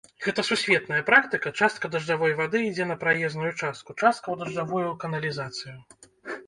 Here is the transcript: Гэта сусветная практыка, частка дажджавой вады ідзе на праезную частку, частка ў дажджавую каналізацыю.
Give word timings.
Гэта 0.25 0.43
сусветная 0.47 1.01
практыка, 1.09 1.51
частка 1.65 1.91
дажджавой 1.97 2.33
вады 2.41 2.63
ідзе 2.69 2.89
на 2.93 2.99
праезную 3.05 3.51
частку, 3.61 3.89
частка 4.05 4.23
ў 4.31 4.35
дажджавую 4.43 4.89
каналізацыю. 5.07 5.77